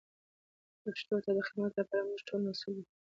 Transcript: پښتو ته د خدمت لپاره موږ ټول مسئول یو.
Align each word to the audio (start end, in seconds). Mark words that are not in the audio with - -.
پښتو 0.83 1.15
ته 1.23 1.31
د 1.37 1.39
خدمت 1.47 1.71
لپاره 1.79 2.05
موږ 2.07 2.21
ټول 2.27 2.41
مسئول 2.49 2.75
یو. 2.79 2.87